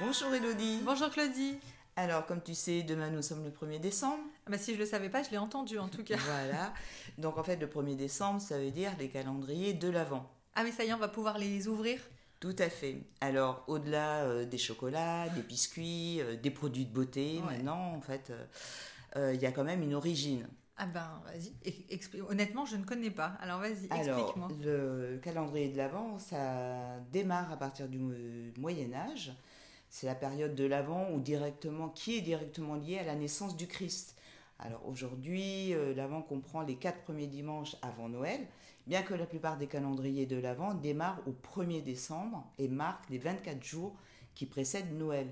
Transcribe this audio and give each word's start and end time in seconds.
Bonjour 0.00 0.34
Elodie. 0.34 0.80
Bonjour 0.84 1.10
Claudie. 1.10 1.58
Alors, 1.96 2.26
comme 2.26 2.42
tu 2.42 2.54
sais, 2.54 2.82
demain 2.82 3.10
nous 3.10 3.22
sommes 3.22 3.44
le 3.44 3.50
1er 3.50 3.80
décembre. 3.80 4.22
Ah 4.46 4.50
bah, 4.50 4.58
si 4.58 4.72
je 4.72 4.76
ne 4.76 4.82
le 4.82 4.86
savais 4.86 5.08
pas, 5.08 5.22
je 5.22 5.30
l'ai 5.30 5.38
entendu 5.38 5.78
en 5.78 5.88
tout 5.88 6.04
cas. 6.04 6.16
Voilà. 6.18 6.72
Donc 7.18 7.38
en 7.38 7.42
fait, 7.42 7.56
le 7.56 7.66
1er 7.66 7.96
décembre, 7.96 8.40
ça 8.40 8.58
veut 8.58 8.70
dire 8.70 8.92
les 8.98 9.08
calendriers 9.08 9.72
de 9.74 9.88
l'Avent. 9.88 10.28
Ah 10.54 10.64
mais 10.64 10.72
ça 10.72 10.84
y 10.84 10.88
est, 10.88 10.94
on 10.94 10.98
va 10.98 11.08
pouvoir 11.08 11.38
les 11.38 11.68
ouvrir 11.68 12.00
Tout 12.40 12.56
à 12.58 12.68
fait. 12.68 12.98
Alors, 13.20 13.64
au-delà 13.66 14.24
euh, 14.24 14.44
des 14.44 14.58
chocolats, 14.58 15.28
des 15.30 15.42
biscuits, 15.42 16.20
euh, 16.20 16.36
des 16.36 16.50
produits 16.50 16.84
de 16.84 16.92
beauté, 16.92 17.40
Ouais. 17.46 17.56
maintenant, 17.56 17.94
en 17.94 18.00
fait, 18.00 18.30
euh, 18.30 18.44
euh, 19.16 19.34
il 19.34 19.40
y 19.40 19.46
a 19.46 19.52
quand 19.52 19.64
même 19.64 19.82
une 19.82 19.94
origine. 19.94 20.46
Ah 20.78 20.84
ben 20.84 21.08
vas-y, 21.24 22.20
honnêtement 22.28 22.66
je 22.66 22.76
ne 22.76 22.84
connais 22.84 23.10
pas. 23.10 23.32
Alors 23.40 23.60
vas-y, 23.60 23.88
Alors, 23.88 24.18
explique-moi. 24.18 24.48
le 24.62 25.18
calendrier 25.22 25.70
de 25.70 25.76
l'Avent, 25.78 26.18
ça 26.18 26.98
démarre 27.10 27.50
à 27.50 27.56
partir 27.56 27.88
du 27.88 27.96
euh, 27.98 28.50
Moyen 28.58 28.92
Âge. 28.92 29.32
C'est 29.88 30.06
la 30.06 30.14
période 30.14 30.54
de 30.54 30.64
l'Avent 30.64 31.10
où 31.12 31.20
directement, 31.20 31.88
qui 31.88 32.18
est 32.18 32.20
directement 32.20 32.74
lié 32.74 32.98
à 32.98 33.04
la 33.04 33.14
naissance 33.14 33.56
du 33.56 33.66
Christ. 33.66 34.16
Alors 34.58 34.86
aujourd'hui, 34.88 35.74
euh, 35.74 35.94
l'Avent 35.94 36.22
comprend 36.22 36.62
les 36.62 36.76
quatre 36.76 37.02
premiers 37.02 37.26
dimanches 37.26 37.76
avant 37.82 38.08
Noël, 38.08 38.40
bien 38.86 39.02
que 39.02 39.14
la 39.14 39.26
plupart 39.26 39.58
des 39.58 39.66
calendriers 39.66 40.26
de 40.26 40.36
l'Avent 40.36 40.74
démarrent 40.74 41.20
au 41.26 41.32
1er 41.32 41.82
décembre 41.82 42.44
et 42.58 42.68
marquent 42.68 43.10
les 43.10 43.18
24 43.18 43.62
jours 43.62 43.94
qui 44.36 44.46
précèdent 44.46 44.96
Noël. 44.96 45.26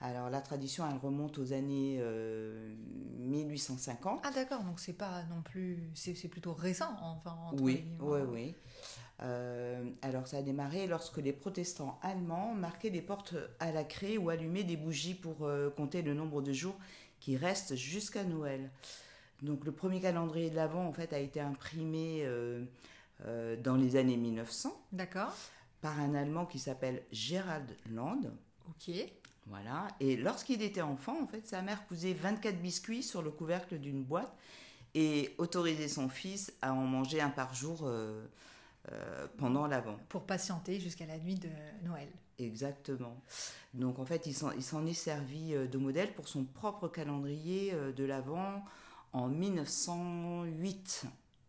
Alors 0.00 0.28
la 0.28 0.40
tradition, 0.40 0.84
elle 0.90 0.98
remonte 0.98 1.38
aux 1.38 1.52
années 1.52 1.98
euh, 2.00 2.74
1850. 3.18 4.20
Ah 4.24 4.30
d'accord, 4.32 4.64
donc 4.64 4.80
c'est 4.80 4.92
pas 4.92 5.22
non 5.30 5.42
plus, 5.42 5.78
c'est 5.94 6.28
plutôt 6.28 6.52
récent 6.52 6.90
enfin. 7.00 7.36
entre 7.46 7.62
Oui, 7.62 7.84
oui, 8.00 8.20
oui. 8.28 8.54
Euh, 9.22 9.88
alors 10.02 10.26
ça 10.26 10.38
a 10.38 10.42
démarré 10.42 10.86
lorsque 10.86 11.16
les 11.16 11.32
protestants 11.32 11.98
allemands 12.02 12.54
marquaient 12.54 12.90
des 12.90 13.00
portes 13.00 13.34
à 13.60 13.72
la 13.72 13.82
craie 13.82 14.18
ou 14.18 14.28
allumaient 14.28 14.64
des 14.64 14.76
bougies 14.76 15.14
pour 15.14 15.46
euh, 15.46 15.70
compter 15.70 16.02
le 16.02 16.12
nombre 16.12 16.42
de 16.42 16.52
jours 16.52 16.76
qui 17.20 17.36
restent 17.38 17.76
jusqu'à 17.76 18.24
Noël. 18.24 18.70
Donc 19.42 19.64
le 19.64 19.72
premier 19.72 20.00
calendrier 20.00 20.50
de 20.50 20.56
l'Avent 20.56 20.86
en 20.86 20.92
fait 20.92 21.12
a 21.14 21.18
été 21.18 21.40
imprimé 21.40 22.22
euh, 22.24 23.56
dans 23.62 23.76
les 23.76 23.96
années 23.96 24.16
1900 24.18 24.78
D'accord, 24.92 25.34
par 25.80 25.98
un 25.98 26.14
Allemand 26.14 26.44
qui 26.44 26.58
s'appelle 26.58 27.02
Gerald 27.12 27.74
Land. 27.90 28.20
Ok. 28.68 28.94
Voilà. 29.46 29.88
Et 30.00 30.16
lorsqu'il 30.16 30.62
était 30.62 30.82
enfant, 30.82 31.20
en 31.22 31.26
fait, 31.26 31.46
sa 31.46 31.62
mère 31.62 31.86
cousait 31.86 32.14
24 32.14 32.60
biscuits 32.60 33.02
sur 33.02 33.22
le 33.22 33.30
couvercle 33.30 33.78
d'une 33.78 34.02
boîte 34.02 34.34
et 34.94 35.34
autorisait 35.38 35.88
son 35.88 36.08
fils 36.08 36.52
à 36.62 36.72
en 36.72 36.86
manger 36.86 37.20
un 37.20 37.30
par 37.30 37.54
jour 37.54 37.82
euh, 37.84 38.26
euh, 38.90 39.26
pendant 39.36 39.66
l'Avent. 39.66 39.98
Pour 40.08 40.24
patienter 40.24 40.80
jusqu'à 40.80 41.06
la 41.06 41.18
nuit 41.18 41.36
de 41.36 41.48
Noël. 41.84 42.08
Exactement. 42.38 43.22
Donc, 43.72 43.98
en 43.98 44.04
fait, 44.04 44.26
il 44.26 44.34
s'en 44.34 44.86
est 44.86 44.94
servi 44.94 45.54
euh, 45.54 45.66
de 45.66 45.78
modèle 45.78 46.12
pour 46.14 46.28
son 46.28 46.44
propre 46.44 46.88
calendrier 46.88 47.72
de 47.96 48.04
l'Avent 48.04 48.64
en 49.12 49.28
1908. 49.28 51.06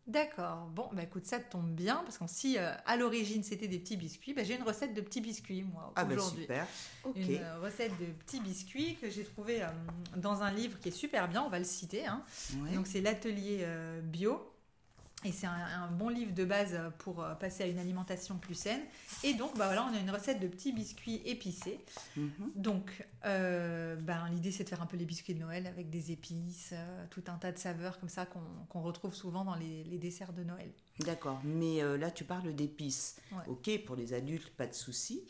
D'accord, 0.08 0.68
bon 0.74 0.88
bah 0.94 1.04
écoute 1.04 1.26
ça 1.26 1.38
tombe 1.38 1.70
bien 1.72 1.98
parce 2.06 2.18
que 2.18 2.24
si 2.28 2.58
euh, 2.58 2.72
à 2.86 2.96
l'origine 2.96 3.44
c'était 3.44 3.68
des 3.68 3.78
petits 3.78 3.98
biscuits, 3.98 4.34
bah, 4.34 4.44
j'ai 4.46 4.56
une 4.56 4.64
recette 4.64 4.94
de 4.94 5.02
petits 5.02 5.20
biscuits 5.20 5.64
moi 5.64 5.92
Ah, 5.98 6.06
ben 6.06 6.16
aujourd'hui. 6.18 6.44
super. 6.44 6.66
Ok. 7.04 7.18
Une 7.18 7.36
euh, 7.42 7.60
recette 7.60 7.92
de 8.00 8.06
petits 8.06 8.40
biscuits 8.40 8.96
que 9.02 9.10
j'ai 9.10 9.26
trouvé 9.26 9.62
euh, 9.64 9.68
dans 10.16 10.44
un 10.44 10.52
livre 10.52 10.80
qui 10.80 10.88
est 10.88 10.92
super 10.94 11.28
bien, 11.28 11.44
on 11.44 11.50
va 11.50 11.60
le 11.60 11.66
citer. 11.66 12.06
hein. 12.08 12.24
Ouais. 12.64 12.72
Donc 12.72 12.88
c'est 12.88 13.02
l'atelier 13.02 13.68
bio. 14.04 14.40
Et 15.26 15.32
c'est 15.32 15.48
un, 15.48 15.66
un 15.84 15.92
bon 15.92 16.10
livre 16.10 16.34
de 16.34 16.46
base 16.46 16.80
pour 17.00 17.24
euh, 17.24 17.34
passer 17.34 17.64
à 17.64 17.68
une 17.68 17.80
alimentation 17.80 18.38
plus 18.38 18.54
saine. 18.54 18.82
Et 19.24 19.34
donc, 19.34 19.58
bah 19.58 19.66
voilà, 19.66 19.88
on 19.92 19.96
a 19.96 20.00
une 20.00 20.12
recette 20.12 20.40
de 20.40 20.48
petits 20.48 20.72
biscuits 20.72 21.22
épicés. 21.26 21.80
Mhm. 22.16 22.52
Donc, 22.56 23.06
euh, 23.26 23.96
ben, 23.96 24.30
l'idée, 24.30 24.52
c'est 24.52 24.64
de 24.64 24.70
faire 24.70 24.82
un 24.82 24.86
peu 24.86 24.96
les 24.96 25.06
biscuits 25.06 25.34
de 25.34 25.40
Noël 25.40 25.66
avec 25.66 25.90
des 25.90 26.12
épices, 26.12 26.70
euh, 26.74 27.06
tout 27.10 27.24
un 27.28 27.38
tas 27.38 27.52
de 27.52 27.58
saveurs 27.58 28.00
comme 28.00 28.10
ça 28.10 28.28
qu'on 28.28 28.82
retrouve 28.82 29.16
souvent 29.16 29.44
dans 29.44 29.56
les, 29.56 29.84
les 29.86 29.98
desserts 29.98 30.34
de 30.34 30.44
Noël. 30.44 30.72
D'accord. 31.00 31.42
Mais 31.44 31.82
euh, 31.82 31.98
là, 31.98 32.12
tu 32.12 32.24
parles 32.24 32.54
d'épices. 32.54 33.18
Ouais. 33.32 33.44
Ok, 33.48 33.86
pour 33.86 33.96
les 33.96 34.14
adultes, 34.14 34.52
pas 34.52 34.68
de 34.68 34.76
souci. 34.76 35.24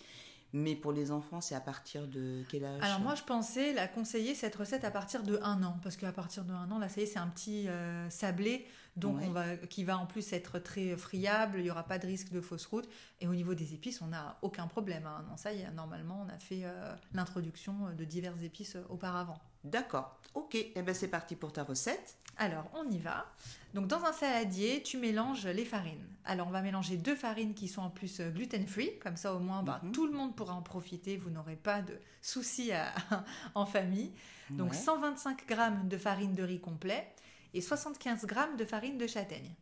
Mais 0.54 0.76
pour 0.76 0.92
les 0.94 1.12
enfants, 1.12 1.42
c'est 1.42 1.56
à 1.56 1.60
partir 1.60 2.08
de 2.08 2.44
quel 2.50 2.64
âge 2.66 2.82
Alors 2.82 3.00
moi, 3.02 3.16
je 3.16 3.24
pensais 3.24 3.74
la 3.74 3.88
conseiller 3.88 4.34
cette 4.34 4.56
recette 4.56 4.84
à 4.86 4.92
partir 4.92 5.24
de 5.24 5.40
1 5.44 5.64
an, 5.64 5.78
parce 5.84 5.98
qu'à 5.98 6.12
partir 6.12 6.46
de 6.46 6.54
1 6.54 6.72
an, 6.72 6.80
là, 6.80 6.88
ça 6.90 7.02
y 7.02 7.04
est, 7.04 7.08
c'est 7.08 7.20
un 7.20 7.28
petit 7.28 7.68
euh, 7.68 8.10
sablé, 8.10 8.66
donc 8.96 9.18
Ouais. 9.20 9.26
on 9.28 9.32
va, 9.32 9.58
qui 9.58 9.84
va 9.84 9.98
en 9.98 10.06
plus 10.06 10.32
être 10.34 10.58
très 10.60 10.96
friable, 10.96 11.58
il 11.60 11.64
n'y 11.64 11.70
aura 11.72 11.84
pas 11.84 12.00
de 12.00 12.08
risque 12.08 12.32
de 12.32 12.40
fausse 12.42 12.66
route, 12.66 12.88
et 13.20 13.28
au 13.28 13.36
niveau 13.36 13.54
des 13.56 13.74
épices, 13.74 14.02
on 14.02 14.08
n'a 14.08 14.38
aucun 14.42 14.68
problème. 14.68 15.06
hein. 15.06 15.26
Non, 15.30 15.36
ça 15.38 15.52
y 15.54 15.62
est, 15.62 15.72
normalement, 15.72 16.26
on 16.26 16.34
a 16.34 16.40
fait 16.40 16.62
euh, 16.64 16.96
l'introduction 17.14 17.76
de 17.98 18.04
diverses 18.06 18.42
épices 18.42 18.76
euh, 18.78 18.84
auparavant. 18.90 19.38
D'accord. 19.64 20.20
Ok. 20.34 20.56
Eh 20.56 20.82
ben, 20.82 20.94
c'est 20.94 21.08
parti 21.08 21.36
pour 21.36 21.52
ta 21.52 21.64
recette. 21.64 22.18
Alors, 22.38 22.70
on 22.76 22.88
y 22.90 23.00
va. 23.00 23.26
Donc, 23.74 23.88
dans 23.88 24.04
un 24.06 24.14
saladier, 24.14 24.84
tu 24.84 24.98
mélanges 24.98 25.48
les 25.48 25.66
farines. 25.66 26.06
Alors, 26.24 26.48
on 26.48 26.52
va 26.52 26.62
mélanger 26.62 26.96
deux 26.98 27.16
farines 27.16 27.56
qui 27.56 27.68
sont 27.68 27.82
en 27.82 27.90
plus 27.90 28.20
euh, 28.20 28.30
gluten-free. 28.30 29.00
Comme 29.00 29.18
ça, 29.18 29.34
au 29.34 29.40
moins, 29.40 29.64
bah, 29.64 29.80
Mhm. 29.84 29.92
tout 29.92 30.06
le 30.06 30.14
monde 30.14 30.36
pourra 30.36 30.54
en 30.54 30.62
profiter. 30.62 31.18
Vous 31.18 31.32
n'aurez 31.32 31.56
pas 31.56 31.82
de 31.82 32.00
soucis 32.22 32.72
à- 32.72 32.94
en 33.56 33.66
famille. 33.66 34.14
Donc, 34.52 34.72
Ouais. 34.72 34.78
125 34.78 35.48
g 35.50 35.56
de 35.86 35.98
farine 35.98 36.34
de 36.36 36.44
riz 36.44 36.60
complet 36.62 37.12
et 37.54 37.62
75 37.62 38.28
g 38.30 38.36
de 38.58 38.66
farine 38.66 38.98
de 38.98 39.08
châtaigne. 39.08 39.56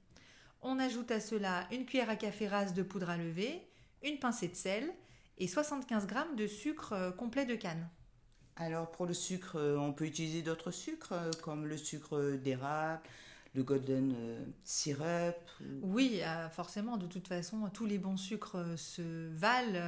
On 0.61 0.77
ajoute 0.79 1.11
à 1.11 1.19
cela 1.21 1.67
une 1.71 1.85
cuillère 1.85 2.09
à 2.09 2.15
café 2.15 2.47
rase 2.47 2.73
de 2.73 2.83
poudre 2.83 3.09
à 3.09 3.17
lever, 3.17 3.65
une 4.03 4.19
pincée 4.19 4.47
de 4.49 4.55
sel 4.55 4.91
et 5.37 5.47
75 5.47 6.07
g 6.07 6.15
de 6.35 6.47
sucre 6.47 6.93
euh, 6.93 7.11
complet 7.11 7.45
de 7.45 7.55
canne. 7.55 7.87
Alors 8.57 8.89
pour 8.91 9.05
le 9.05 9.13
sucre, 9.13 9.57
euh, 9.57 9.77
on 9.77 9.91
peut 9.91 10.05
utiliser 10.05 10.41
d'autres 10.41 10.71
sucres 10.71 11.11
euh, 11.11 11.31
comme 11.43 11.65
le 11.65 11.77
sucre 11.77 12.37
d'érable, 12.41 13.01
le 13.53 13.63
golden 13.63 14.13
euh, 14.17 14.45
syrup. 14.63 15.35
ou- 15.61 15.93
Oui, 15.93 16.21
forcément, 16.51 16.97
de 16.97 17.05
toute 17.05 17.27
façon, 17.27 17.69
tous 17.73 17.85
les 17.85 17.97
bons 17.97 18.17
sucres 18.17 18.63
se 18.77 19.29
valent. 19.33 19.79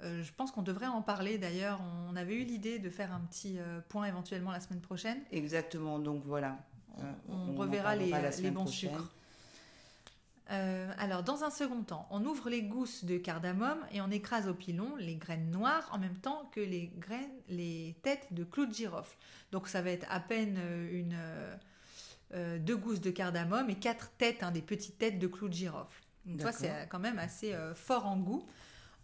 je 0.00 0.32
pense 0.36 0.50
qu'on 0.50 0.62
devrait 0.62 0.86
en 0.86 1.02
parler 1.02 1.38
d'ailleurs. 1.38 1.80
On 2.08 2.16
avait 2.16 2.34
eu 2.34 2.44
l'idée 2.44 2.78
de 2.78 2.90
faire 2.90 3.12
un 3.12 3.20
petit 3.20 3.58
point 3.88 4.06
éventuellement 4.06 4.50
la 4.52 4.60
semaine 4.60 4.80
prochaine. 4.80 5.18
Exactement. 5.32 5.98
Donc 5.98 6.22
voilà. 6.24 6.58
On, 7.28 7.54
reverra 7.54 7.96
les, 7.96 8.10
bons 8.50 8.64
prochaine. 8.64 8.90
sucres. 8.90 9.14
Euh, 10.50 10.92
alors, 10.98 11.22
dans 11.22 11.42
un 11.42 11.50
second 11.50 11.82
temps, 11.82 12.06
on 12.10 12.24
ouvre 12.24 12.50
les 12.50 12.62
gousses 12.62 13.04
de 13.04 13.16
cardamome 13.16 13.78
et 13.92 14.00
on 14.00 14.10
écrase 14.10 14.46
au 14.46 14.54
pilon 14.54 14.94
les 14.96 15.16
graines 15.16 15.50
noires 15.50 15.88
en 15.92 15.98
même 15.98 16.18
temps 16.18 16.50
que 16.52 16.60
les 16.60 16.92
graines, 16.98 17.40
les 17.48 17.96
têtes 18.02 18.28
de 18.32 18.44
clous 18.44 18.66
de 18.66 18.74
girofle. 18.74 19.16
Donc, 19.52 19.68
ça 19.68 19.80
va 19.80 19.90
être 19.90 20.06
à 20.10 20.20
peine 20.20 20.56
euh, 20.58 20.98
une 21.00 21.16
euh, 22.34 22.58
deux 22.58 22.76
gousses 22.76 23.00
de 23.00 23.10
cardamome 23.10 23.70
et 23.70 23.76
quatre 23.76 24.10
têtes, 24.18 24.42
hein, 24.42 24.50
des 24.50 24.62
petites 24.62 24.98
têtes 24.98 25.18
de 25.18 25.26
clous 25.28 25.48
de 25.48 25.54
girofle. 25.54 26.02
D'accord. 26.26 26.54
c'est 26.58 26.88
quand 26.88 26.98
même 26.98 27.18
assez 27.18 27.52
euh, 27.52 27.74
fort 27.74 28.06
en 28.06 28.16
goût. 28.16 28.44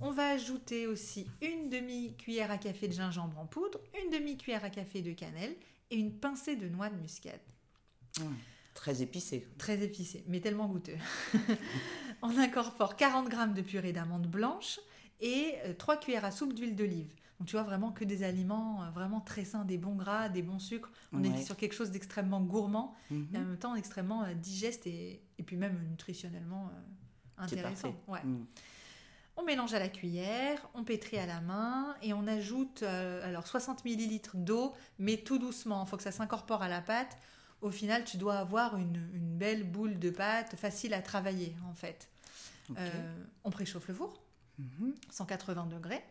On 0.00 0.10
va 0.10 0.30
ajouter 0.30 0.86
aussi 0.86 1.26
une 1.42 1.68
demi-cuillère 1.68 2.50
à 2.50 2.56
café 2.56 2.88
de 2.88 2.94
gingembre 2.94 3.38
en 3.38 3.46
poudre, 3.46 3.78
une 4.02 4.10
demi-cuillère 4.10 4.64
à 4.64 4.70
café 4.70 5.02
de 5.02 5.12
cannelle 5.12 5.54
et 5.90 5.96
une 5.96 6.12
pincée 6.12 6.56
de 6.56 6.68
noix 6.68 6.88
de 6.88 6.96
muscade. 6.96 7.40
Très 8.74 9.02
épicé. 9.02 9.46
Très 9.58 9.82
épicé, 9.82 10.24
mais 10.28 10.40
tellement 10.40 10.66
goûteux. 10.66 10.96
on 12.22 12.36
incorpore 12.38 12.96
40 12.96 13.30
g 13.30 13.36
de 13.54 13.62
purée 13.62 13.92
d'amandes 13.92 14.26
blanches 14.26 14.78
et 15.20 15.54
3 15.78 15.96
cuillères 15.98 16.24
à 16.24 16.30
soupe 16.30 16.54
d'huile 16.54 16.76
d'olive. 16.76 17.12
Donc 17.38 17.48
tu 17.48 17.56
vois 17.56 17.62
vraiment 17.62 17.90
que 17.90 18.04
des 18.04 18.22
aliments 18.22 18.82
euh, 18.82 18.90
vraiment 18.90 19.20
très 19.20 19.44
sains, 19.44 19.64
des 19.64 19.78
bons 19.78 19.94
gras, 19.94 20.28
des 20.28 20.42
bons 20.42 20.58
sucres. 20.58 20.90
On 21.12 21.22
Ouais. 21.24 21.30
est 21.40 21.42
sur 21.42 21.56
quelque 21.56 21.74
chose 21.74 21.90
d'extrêmement 21.90 22.40
gourmand 22.42 22.94
Mhm. 23.10 23.28
et 23.34 23.36
en 23.38 23.40
même 23.40 23.56
temps 23.58 23.74
extrêmement 23.74 24.24
euh, 24.24 24.34
digeste 24.34 24.86
et, 24.86 25.22
et 25.38 25.42
puis 25.42 25.56
même 25.56 25.78
nutritionnellement 25.90 26.66
euh, 26.68 27.42
intéressant. 27.42 27.94
Ouais. 28.08 28.20
Hum. 28.24 28.46
On 29.36 29.44
mélange 29.44 29.72
à 29.72 29.78
la 29.78 29.88
cuillère, 29.88 30.68
on 30.74 30.84
pétrit 30.84 31.16
à 31.16 31.24
la 31.24 31.40
main 31.40 31.96
et 32.02 32.12
on 32.12 32.26
ajoute 32.26 32.82
euh, 32.82 33.26
alors 33.26 33.46
60 33.46 33.86
ml 33.86 34.20
d'eau, 34.34 34.74
mais 34.98 35.16
tout 35.16 35.38
doucement. 35.38 35.82
Il 35.86 35.88
faut 35.88 35.96
que 35.96 36.02
ça 36.02 36.12
s'incorpore 36.12 36.62
à 36.62 36.68
la 36.68 36.82
pâte. 36.82 37.16
Au 37.60 37.70
final, 37.70 38.04
tu 38.04 38.16
dois 38.16 38.36
avoir 38.38 38.76
une, 38.76 39.08
une 39.14 39.36
belle 39.36 39.64
boule 39.64 39.98
de 39.98 40.10
pâte 40.10 40.56
facile 40.56 40.94
à 40.94 41.02
travailler 41.02 41.54
en 41.68 41.74
fait. 41.74 42.08
Euh, 42.78 43.14
on 43.44 43.50
préchauffe 43.50 43.88
le 43.88 43.94
four, 43.94 44.20
Mhm. 44.58 44.94
180 45.10 45.66
degrés. 45.66 46.04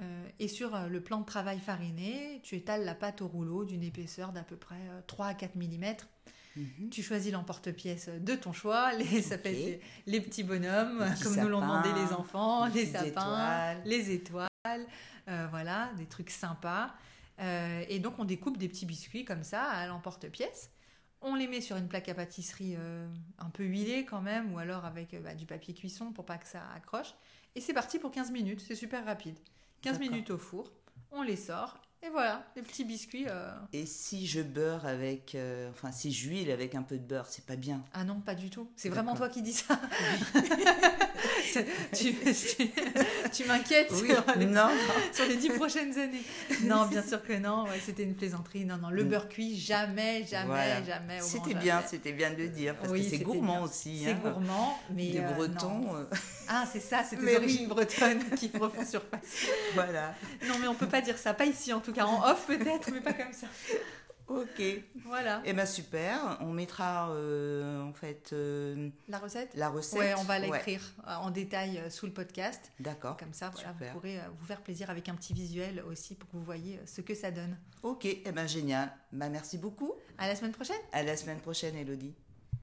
Euh, 0.00 0.28
et 0.38 0.46
sur 0.48 0.74
euh, 0.76 0.86
le 0.86 1.00
plan 1.00 1.20
de 1.20 1.26
travail 1.26 1.58
fariné, 1.58 2.40
tu 2.44 2.54
étales 2.54 2.84
la 2.84 2.94
pâte 2.94 3.20
au 3.20 3.26
rouleau 3.26 3.64
d'une 3.64 3.82
épaisseur 3.82 4.32
d'à 4.32 4.42
peu 4.42 4.54
près 4.56 4.76
euh, 4.76 5.00
3 5.08 5.26
à 5.26 5.34
4 5.34 5.56
mm. 5.56 5.94
Mhm. 6.56 6.90
Tu 6.90 7.02
choisis 7.02 7.32
l'emporte-pièce 7.32 8.08
de 8.08 8.34
ton 8.34 8.52
choix. 8.52 8.92
Les, 8.98 9.22
Ça 9.22 9.36
les, 10.06 10.20
petits 10.20 10.44
bonhommes, 10.44 11.04
Les 11.04 11.10
petits 11.10 11.22
comme 11.24 11.36
nous 11.40 11.48
l'ont 11.48 11.60
demandé 11.60 11.88
les 11.92 12.12
enfants, 12.12 12.66
les 12.66 12.86
sapins, 12.86 13.04
étoiles. 13.06 13.82
les 13.84 14.10
étoiles, 14.12 14.48
euh, 15.28 15.46
voilà, 15.50 15.90
des 15.96 16.06
trucs 16.06 16.30
sympas. 16.30 16.94
Euh, 17.40 17.84
et 17.88 17.98
donc 17.98 18.18
on 18.18 18.24
découpe 18.24 18.56
des 18.56 18.68
petits 18.68 18.86
biscuits 18.86 19.24
comme 19.24 19.44
ça 19.44 19.62
à 19.62 19.86
l'emporte-pièce. 19.86 20.70
On 21.20 21.34
les 21.34 21.48
met 21.48 21.60
sur 21.60 21.76
une 21.76 21.88
plaque 21.88 22.08
à 22.08 22.14
pâtisserie 22.14 22.74
euh, 22.76 23.08
un 23.38 23.50
peu 23.50 23.64
huilée 23.64 24.04
quand 24.04 24.20
même, 24.20 24.52
ou 24.52 24.58
alors 24.58 24.84
avec 24.84 25.14
euh, 25.14 25.20
bah, 25.20 25.34
du 25.34 25.46
papier 25.46 25.74
cuisson 25.74 26.12
pour 26.12 26.24
pas 26.24 26.38
que 26.38 26.46
ça 26.46 26.62
accroche. 26.74 27.14
Et 27.54 27.60
c'est 27.60 27.72
parti 27.72 27.98
pour 27.98 28.10
15 28.10 28.30
minutes, 28.30 28.60
c'est 28.60 28.76
super 28.76 29.04
rapide. 29.04 29.36
15 29.82 29.98
D'accord. 29.98 30.12
minutes 30.12 30.30
au 30.30 30.38
four, 30.38 30.72
on 31.10 31.22
les 31.22 31.36
sort, 31.36 31.80
et 32.02 32.10
voilà, 32.10 32.44
les 32.56 32.62
petits 32.62 32.84
biscuits. 32.84 33.26
euh, 33.28 33.50
Et 33.72 33.84
si 33.86 34.26
je 34.26 34.40
beurre 34.40 34.86
avec, 34.86 35.34
euh, 35.34 35.68
enfin 35.70 35.90
si 35.92 36.12
j'huile 36.12 36.50
avec 36.50 36.74
un 36.74 36.82
peu 36.82 36.96
de 36.96 37.02
beurre, 37.02 37.26
c'est 37.28 37.44
pas 37.44 37.56
bien. 37.56 37.82
Ah 37.92 38.04
non, 38.04 38.20
pas 38.20 38.34
du 38.34 38.50
tout. 38.50 38.70
C'est 38.76 38.88
vraiment 38.88 39.14
toi 39.16 39.28
qui 39.28 39.42
dis 39.42 39.52
ça. 39.52 39.78
Tu 41.94 42.14
tu, 42.14 42.70
tu 43.32 43.44
m'inquiètes 43.46 43.88
Oui, 43.90 44.08
sur, 44.10 44.24
les, 44.36 44.46
non, 44.46 44.68
sur 45.12 45.24
les 45.26 45.36
dix 45.36 45.48
prochaines 45.50 45.98
années. 45.98 46.22
Non, 46.64 46.86
bien 46.86 47.02
sûr 47.02 47.22
que 47.22 47.32
non. 47.32 47.64
Ouais, 47.64 47.80
c'était 47.84 48.02
une 48.02 48.14
plaisanterie. 48.14 48.64
Non, 48.66 48.76
non, 48.76 48.90
le 48.90 49.02
Mm. 49.04 49.08
beurre 49.08 49.28
cuit, 49.28 49.58
jamais, 49.58 50.24
jamais, 50.26 50.46
Voilà. 50.46 50.84
jamais. 50.84 51.20
c'était 51.20 51.54
bien, 51.54 51.82
c'était 51.86 52.12
bien 52.12 52.30
de 52.30 52.36
le 52.36 52.48
dire 52.48 52.76
parce 52.76 52.92
Oui, 52.92 53.02
que 53.04 53.10
c'est 53.16 53.18
gourmand 53.24 53.56
bien. 53.56 53.62
aussi. 53.64 54.02
C'est 54.04 54.12
hein. 54.12 54.20
gourmand, 54.22 54.78
mais 54.94 55.04
Les 55.04 55.18
euh. 55.20 55.32
Bretons, 55.32 55.96
euh, 55.96 56.04
Ah, 56.48 56.64
c'est 56.70 56.80
ça, 56.80 57.02
c'est 57.08 57.16
tes 57.16 57.22
Mais 57.22 57.36
origines 57.36 57.66
bretonnes 57.68 58.22
qui 58.36 58.50
refont 58.58 58.84
surface. 58.84 59.46
voilà. 59.74 60.14
Non, 60.46 60.54
mais 60.60 60.68
on 60.68 60.74
peut 60.74 60.86
pas 60.88 61.00
dire 61.00 61.16
ça, 61.18 61.32
pas 61.34 61.46
ici 61.46 61.72
en 61.72 61.80
tout 61.80 61.87
cas, 61.92 62.04
en 62.06 62.22
off 62.30 62.46
peut-être, 62.46 62.90
mais 62.92 63.00
pas 63.00 63.12
comme 63.12 63.32
ça. 63.32 63.46
Ok. 64.28 64.62
Voilà, 65.06 65.40
Eh 65.46 65.54
ben 65.54 65.64
super. 65.64 66.36
On 66.40 66.52
mettra 66.52 67.10
euh, 67.12 67.80
en 67.82 67.94
fait 67.94 68.28
euh, 68.34 68.90
la 69.08 69.18
recette? 69.18 69.50
la 69.54 69.70
recette. 69.70 69.98
Ouais, 69.98 70.12
on 70.18 70.22
va 70.24 70.38
l'écrire 70.38 70.82
euh, 71.06 71.14
en 71.14 71.30
détail 71.30 71.80
sous 71.88 72.04
le 72.04 72.12
podcast. 72.12 72.70
D'accord. 72.78 73.16
Comme 73.16 73.32
ça, 73.32 73.48
voilà, 73.48 73.72
vous 73.72 73.86
pourrez 73.98 74.20
vous 74.38 74.44
faire 74.44 74.60
plaisir 74.60 74.90
avec 74.90 75.08
un 75.08 75.14
petit 75.14 75.32
visuel 75.32 75.82
aussi 75.88 76.14
pour 76.14 76.28
que 76.28 76.36
vous 76.36 76.42
voyez 76.42 76.78
ce 76.84 77.00
que 77.00 77.14
ça 77.14 77.30
donne. 77.30 77.56
Ok. 77.82 78.04
Eh 78.04 78.30
ben 78.30 78.46
génial. 78.46 78.92
Bah 79.12 79.30
merci 79.30 79.56
beaucoup. 79.56 79.94
À 80.18 80.28
la 80.28 80.36
semaine 80.36 80.52
prochaine 80.52 80.76
À 80.92 81.02
la 81.02 81.16
semaine 81.16 81.40
prochaine, 81.40 81.74
Elodie. 81.74 82.12